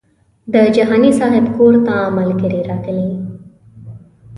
[0.53, 3.23] د جهاني صاحب کور ته ملګري راغلي وو.